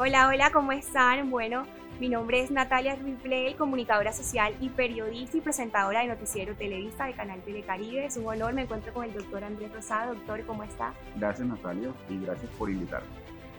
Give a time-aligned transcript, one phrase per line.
[0.00, 1.28] Hola, hola, ¿cómo están?
[1.28, 1.64] Bueno,
[1.98, 7.14] mi nombre es Natalia Ripley, comunicadora social y periodista y presentadora de Noticiero Televisa de
[7.14, 8.06] Canal Telecaribe.
[8.06, 10.14] Es un honor, me encuentro con el doctor Andrés Rosado.
[10.14, 10.94] Doctor, ¿cómo está?
[11.16, 13.08] Gracias Natalia y gracias por invitarme.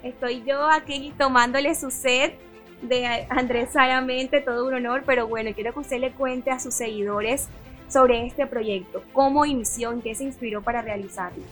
[0.02, 2.40] Estoy yo aquí tomándole su set
[2.84, 6.74] de Andrés Saramente, todo un honor, pero bueno, quiero que usted le cuente a sus
[6.74, 7.50] seguidores
[7.90, 11.44] sobre este proyecto, cómo inició, en qué se inspiró para realizarlo.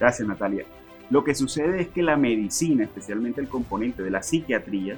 [0.00, 0.64] Gracias Natalia.
[1.10, 4.96] Lo que sucede es que la medicina, especialmente el componente de la psiquiatría,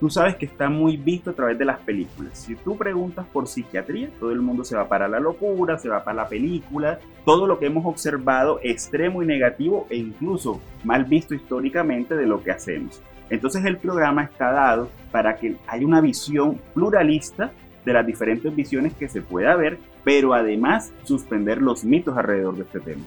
[0.00, 2.38] tú sabes que está muy visto a través de las películas.
[2.38, 6.02] Si tú preguntas por psiquiatría, todo el mundo se va para la locura, se va
[6.02, 11.34] para la película, todo lo que hemos observado extremo y negativo e incluso mal visto
[11.34, 13.02] históricamente de lo que hacemos.
[13.30, 17.52] Entonces el programa está dado para que haya una visión pluralista
[17.84, 22.62] de las diferentes visiones que se pueda ver, pero además suspender los mitos alrededor de
[22.62, 23.04] este tema.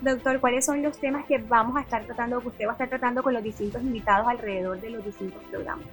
[0.00, 2.88] Doctor, ¿cuáles son los temas que vamos a estar tratando, que usted va a estar
[2.88, 5.84] tratando con los distintos invitados alrededor de los distintos programas?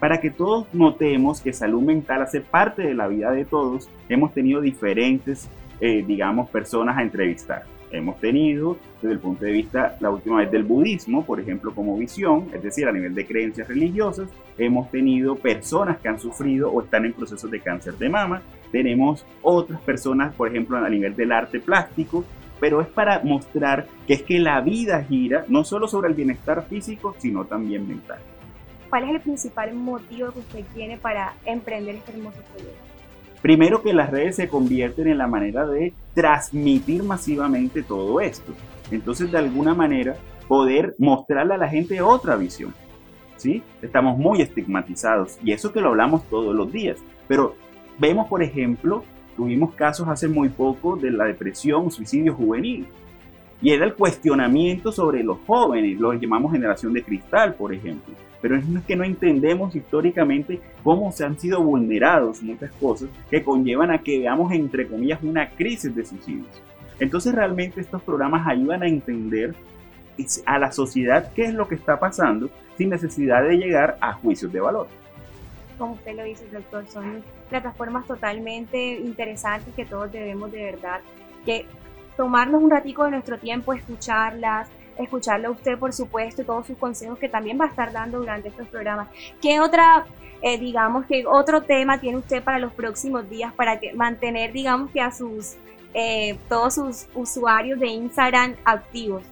[0.00, 4.32] Para que todos notemos que salud mental hace parte de la vida de todos, hemos
[4.32, 7.64] tenido diferentes, eh, digamos, personas a entrevistar.
[7.90, 11.96] Hemos tenido, desde el punto de vista, la última vez del budismo, por ejemplo, como
[11.96, 14.28] visión, es decir, a nivel de creencias religiosas.
[14.56, 18.42] Hemos tenido personas que han sufrido o están en procesos de cáncer de mama.
[18.72, 22.24] Tenemos otras personas, por ejemplo, a nivel del arte plástico,
[22.60, 26.64] pero es para mostrar que es que la vida gira no solo sobre el bienestar
[26.66, 28.18] físico, sino también mental.
[28.88, 32.86] ¿Cuál es el principal motivo que usted tiene para emprender este hermoso proyecto?
[33.42, 38.52] Primero que las redes se convierten en la manera de transmitir masivamente todo esto.
[38.90, 40.16] Entonces, de alguna manera,
[40.48, 42.74] poder mostrarle a la gente otra visión.
[43.36, 43.62] ¿Sí?
[43.82, 46.96] Estamos muy estigmatizados y eso que lo hablamos todos los días.
[47.28, 47.54] Pero
[47.98, 49.04] vemos, por ejemplo,
[49.36, 52.86] Tuvimos casos hace muy poco de la depresión, suicidio juvenil.
[53.60, 58.14] Y era el cuestionamiento sobre los jóvenes, lo llamamos generación de cristal, por ejemplo.
[58.40, 63.90] Pero es que no entendemos históricamente cómo se han sido vulnerados muchas cosas que conllevan
[63.90, 66.62] a que veamos, entre comillas, una crisis de suicidios.
[66.98, 69.54] Entonces realmente estos programas ayudan a entender
[70.46, 72.48] a la sociedad qué es lo que está pasando
[72.78, 74.88] sin necesidad de llegar a juicios de valor
[75.76, 81.00] como usted lo dice, doctor, son plataformas totalmente interesantes que todos debemos de verdad
[81.44, 81.66] que
[82.16, 86.78] tomarnos un ratico de nuestro tiempo, escucharlas, escucharlo a usted, por supuesto, y todos sus
[86.78, 89.08] consejos que también va a estar dando durante estos programas.
[89.40, 90.06] ¿Qué otra,
[90.42, 94.90] eh, digamos, que otro tema tiene usted para los próximos días para que mantener, digamos,
[94.90, 95.56] que a sus,
[95.94, 99.22] eh, todos sus usuarios de Instagram activos?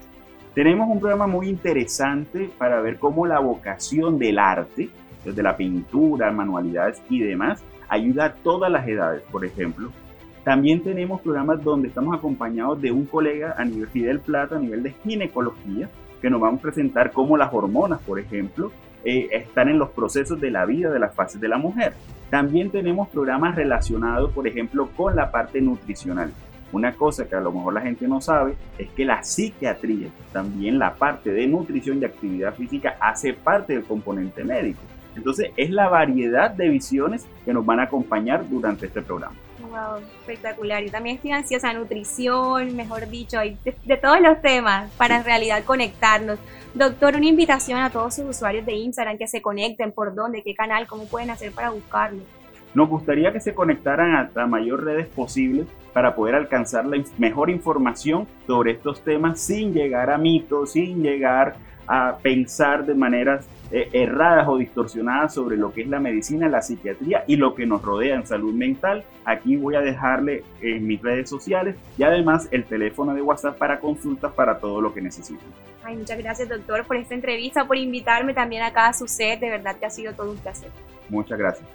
[0.54, 4.88] Tenemos un programa muy interesante para ver cómo la vocación del arte,
[5.24, 9.90] desde la pintura, manualidades y demás, ayuda a todas las edades, por ejemplo.
[10.44, 14.82] También tenemos programas donde estamos acompañados de un colega a nivel Fidel Plata, a nivel
[14.82, 15.88] de ginecología,
[16.20, 18.70] que nos vamos a presentar cómo las hormonas, por ejemplo,
[19.04, 21.94] eh, están en los procesos de la vida de las fases de la mujer.
[22.30, 26.30] También tenemos programas relacionados, por ejemplo, con la parte nutricional.
[26.72, 30.78] Una cosa que a lo mejor la gente no sabe es que la psiquiatría, también
[30.78, 34.80] la parte de nutrición y actividad física, hace parte del componente médico.
[35.16, 39.34] Entonces es la variedad de visiones que nos van a acompañar durante este programa.
[39.60, 40.84] Wow, espectacular.
[40.84, 45.64] Y también estoy ansiosa, nutrición, mejor dicho, de, de, todos los temas para en realidad
[45.64, 46.38] conectarnos.
[46.74, 50.54] Doctor, una invitación a todos sus usuarios de Instagram que se conecten, por dónde, qué
[50.54, 52.22] canal, cómo pueden hacer para buscarlo.
[52.74, 57.48] Nos gustaría que se conectaran a la mayor redes posible para poder alcanzar la mejor
[57.48, 61.54] información sobre estos temas sin llegar a mitos, sin llegar
[61.86, 66.62] a pensar de maneras eh, erradas o distorsionadas sobre lo que es la medicina, la
[66.62, 69.04] psiquiatría y lo que nos rodea en salud mental.
[69.24, 73.78] Aquí voy a dejarle en mis redes sociales y además el teléfono de WhatsApp para
[73.78, 75.46] consultas para todo lo que necesiten.
[75.84, 79.50] Ay, muchas gracias doctor por esta entrevista, por invitarme también acá a su set, de
[79.50, 80.70] verdad que ha sido todo un placer.
[81.08, 81.68] Muchas gracias.